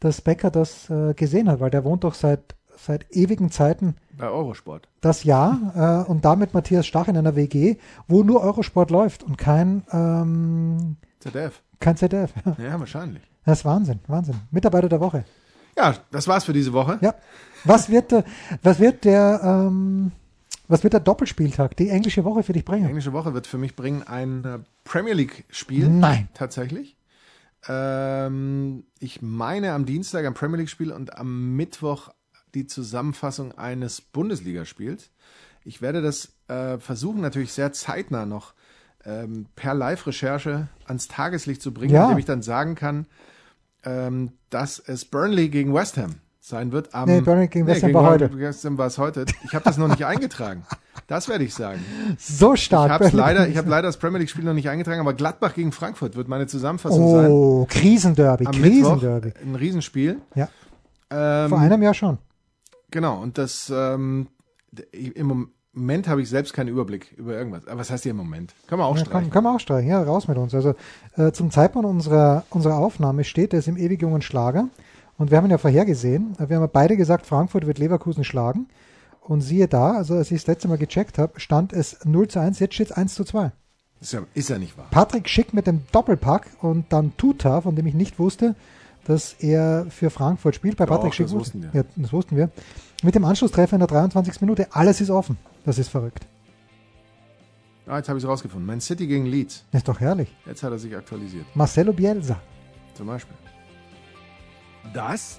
[0.00, 4.28] dass Becker das äh, gesehen hat, weil der wohnt doch seit, seit ewigen Zeiten Bei
[4.28, 4.88] Eurosport.
[5.00, 9.36] das Jahr äh, und damit Matthias Stach in einer WG, wo nur Eurosport läuft und
[9.38, 11.62] kein, ähm, ZDF.
[11.80, 12.32] kein ZDF.
[12.58, 13.22] Ja, wahrscheinlich.
[13.44, 14.36] Das ist Wahnsinn, Wahnsinn.
[14.50, 15.24] Mitarbeiter der Woche.
[15.76, 16.98] Ja, das war's für diese Woche.
[17.00, 17.14] Ja.
[17.64, 18.24] Was wird, der-
[18.62, 20.12] was wird der, ähm,
[20.68, 22.86] was wird der Doppelspieltag, die englische Woche für dich Die bringen?
[22.88, 25.88] englische Woche wird für mich bringen ein äh, Premier League-Spiel.
[25.88, 26.28] Nein.
[26.34, 26.96] Tatsächlich.
[27.66, 32.10] Ähm, ich meine am Dienstag ein Premier League-Spiel und am Mittwoch
[32.54, 35.10] die Zusammenfassung eines Bundesligaspiels.
[35.64, 38.54] Ich werde das äh, versuchen, natürlich sehr zeitnah noch
[39.04, 42.04] ähm, per Live-Recherche ans Tageslicht zu bringen, Ja.
[42.04, 43.06] indem ich dann sagen kann,
[43.84, 46.94] ähm, dass es Burnley gegen West Ham sein wird.
[46.94, 48.30] Am, Nee, Burnley gegen West Ham war heute.
[48.64, 49.26] Ham war es heute.
[49.44, 50.64] Ich habe das noch nicht eingetragen.
[51.06, 51.80] Das werde ich sagen.
[52.18, 52.90] So Ich stark.
[52.90, 55.72] habe leider, ich habe leider das Premier League Spiel noch nicht eingetragen, aber Gladbach gegen
[55.72, 57.30] Frankfurt wird meine Zusammenfassung sein.
[57.30, 59.32] Oh, Krisenderby, Am Mittwoch Krisenderby.
[59.42, 60.20] ein Riesenspiel.
[60.34, 60.48] Ja,
[61.10, 62.18] Ähm, vor einem Jahr schon.
[62.90, 64.28] Genau, und das ähm,
[64.92, 67.66] im Moment habe ich selbst keinen Überblick über irgendwas.
[67.68, 68.54] Aber was heißt hier im Moment?
[68.66, 69.22] Können wir auch Ja, streichen.
[69.24, 70.54] kann, kann man auch streichen, ja, raus mit uns.
[70.54, 70.74] Also
[71.16, 74.68] äh, zum Zeitpunkt unserer, unserer Aufnahme steht es im ewig jungen Schlager.
[75.16, 76.34] Und wir haben ihn ja vorhergesehen.
[76.38, 78.68] Wir haben ja beide gesagt, Frankfurt wird Leverkusen schlagen.
[79.28, 82.40] Und siehe da, also als ich das letzte Mal gecheckt habe, stand es 0 zu
[82.40, 83.52] 1, jetzt steht es 1 zu 2.
[84.00, 84.86] Ist, ja, ist ja nicht wahr.
[84.90, 88.54] Patrick Schick mit dem Doppelpack und dann Tuta, von dem ich nicht wusste,
[89.04, 90.76] dass er für Frankfurt spielt.
[90.78, 91.82] Bei Doch, Patrick Schick das wusste- wussten wir.
[91.82, 92.50] Ja, das wussten wir.
[93.02, 94.40] Mit dem Anschlusstreffer in der 23.
[94.40, 94.68] Minute.
[94.70, 95.36] Alles ist offen.
[95.66, 96.26] Das ist verrückt.
[97.86, 98.66] Ah, jetzt habe ich es rausgefunden.
[98.66, 99.64] Man City gegen Leeds.
[99.72, 100.34] Das ist doch herrlich.
[100.46, 101.44] Jetzt hat er sich aktualisiert.
[101.54, 102.40] Marcelo Bielsa.
[102.94, 103.34] Zum Beispiel.
[104.94, 105.38] Das